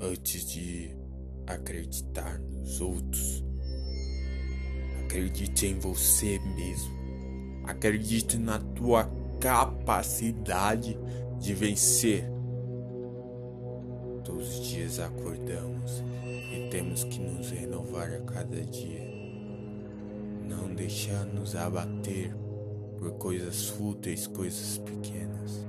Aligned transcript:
antes 0.00 0.46
de 0.46 0.96
acreditar 1.46 2.38
nos 2.38 2.80
outros. 2.80 3.44
Acredite 5.04 5.66
em 5.66 5.78
você 5.78 6.38
mesmo. 6.38 7.00
Acredite 7.64 8.38
na 8.38 8.58
tua 8.58 9.04
capacidade 9.40 10.96
de 11.38 11.54
vencer. 11.54 12.24
Todos 14.24 14.58
os 14.58 14.68
dias 14.68 15.00
acordamos 15.00 16.02
e 16.24 16.68
temos 16.70 17.04
que 17.04 17.18
nos 17.18 17.50
renovar 17.50 18.12
a 18.12 18.20
cada 18.20 18.60
dia. 18.62 19.10
Não 20.48 20.74
deixar 20.74 21.24
nos 21.26 21.54
abater 21.54 22.34
por 22.98 23.12
coisas 23.12 23.68
fúteis, 23.68 24.26
coisas 24.26 24.78
pequenas. 24.78 25.66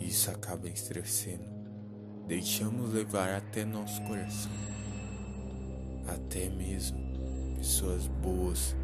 Isso 0.00 0.30
acaba 0.30 0.68
estressando. 0.68 1.55
Deixamos 2.26 2.92
levar 2.92 3.34
até 3.34 3.64
nosso 3.64 4.02
coração. 4.02 4.50
Até 6.08 6.48
mesmo 6.48 6.98
pessoas 7.56 8.08
boas 8.08 8.76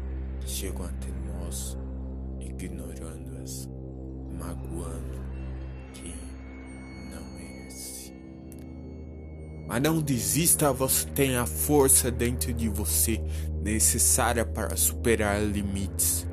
chegam 0.45 0.85
até 0.85 1.09
nós, 1.27 1.77
ignorando-as, 2.39 3.69
magoando 4.37 5.21
quem 5.93 6.15
não 7.11 7.23
merece. 7.33 8.13
Mas 9.67 9.81
não 9.81 10.01
desista, 10.01 10.71
você 10.71 11.05
tem 11.09 11.35
a 11.35 11.45
força 11.45 12.09
dentro 12.09 12.53
de 12.53 12.69
você 12.69 13.21
necessária 13.61 14.45
para 14.45 14.75
superar 14.77 15.41
limites. 15.41 16.25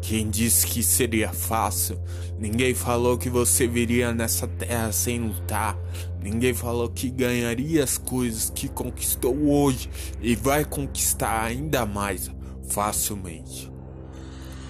Quem 0.00 0.30
disse 0.30 0.66
que 0.66 0.82
seria 0.82 1.32
fácil? 1.32 2.00
Ninguém 2.38 2.74
falou 2.74 3.18
que 3.18 3.28
você 3.28 3.66
viria 3.66 4.12
nessa 4.14 4.48
terra 4.48 4.90
sem 4.92 5.20
lutar. 5.20 5.76
Ninguém 6.22 6.54
falou 6.54 6.88
que 6.88 7.10
ganharia 7.10 7.84
as 7.84 7.98
coisas 7.98 8.50
que 8.50 8.68
conquistou 8.68 9.36
hoje 9.48 9.90
e 10.20 10.34
vai 10.34 10.64
conquistar 10.64 11.42
ainda 11.42 11.84
mais 11.84 12.30
facilmente. 12.68 13.70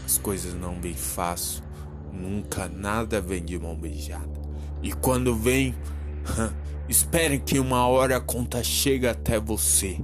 As 0.05 0.19
coisas 0.19 0.55
não 0.55 0.81
vêm 0.81 0.95
fácil, 0.95 1.63
nunca 2.13 2.69
nada 2.69 3.21
vem 3.21 3.45
de 3.45 3.59
mão 3.59 3.77
beijada. 3.77 4.41
E 4.83 4.93
quando 4.93 5.35
vem, 5.37 5.75
espere 6.89 7.39
que 7.39 7.59
uma 7.59 7.87
hora 7.87 8.17
a 8.17 8.21
conta 8.21 8.65
chega 8.65 9.13
até 9.13 9.39
você. 9.39 10.01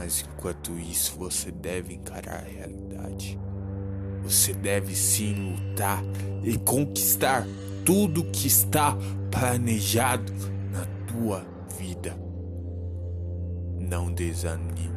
Mas 0.00 0.24
enquanto 0.26 0.78
isso, 0.78 1.18
você 1.18 1.52
deve 1.52 1.92
encarar 1.92 2.36
a 2.36 2.48
realidade. 2.48 3.38
Você 4.22 4.54
deve 4.54 4.96
sim 4.96 5.34
lutar 5.34 6.02
e 6.42 6.56
conquistar 6.56 7.46
tudo 7.84 8.24
que 8.30 8.46
está 8.46 8.96
planejado 9.30 10.32
na 10.72 10.86
tua 11.06 11.46
vida. 11.76 12.18
Não 13.78 14.10
desanime. 14.10 14.90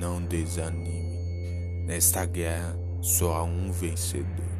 Não 0.00 0.24
desanime. 0.24 1.84
Nesta 1.84 2.24
guerra 2.24 2.74
só 3.02 3.34
há 3.34 3.42
um 3.42 3.70
vencedor. 3.70 4.54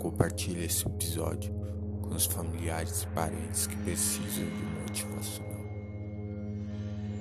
Compartilhe 0.00 0.64
esse 0.64 0.84
episódio 0.84 1.54
com 2.02 2.12
os 2.12 2.26
familiares 2.26 3.04
e 3.04 3.06
parentes 3.14 3.68
que 3.68 3.76
precisam 3.76 4.46
de 4.46 4.64
motivação. 4.82 5.53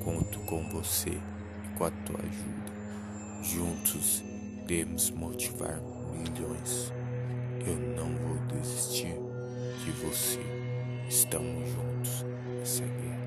Conto 0.04 0.40
com 0.40 0.62
você 0.70 1.12
e 1.12 1.78
com 1.78 1.86
a 1.86 1.92
tua 1.92 2.20
ajuda. 2.20 2.73
Juntos 3.42 4.23
iremos 4.64 5.12
motivar 5.12 5.82
milhões. 6.12 6.92
Eu 7.66 7.78
não 7.96 8.14
vou 8.18 8.38
desistir 8.48 9.16
de 9.84 9.92
você. 9.92 10.42
Estamos 11.08 11.70
juntos 11.70 12.26
nessa 12.59 12.84
guerra. 12.84 13.24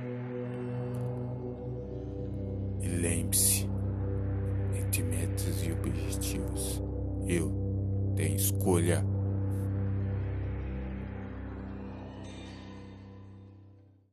E 2.83 2.89
lembre-se, 2.89 3.67
entre 4.79 5.03
metas 5.03 5.63
e 5.63 5.73
objetivos, 5.73 6.83
eu 7.27 7.51
tenho 8.15 8.37
escolha 8.37 9.03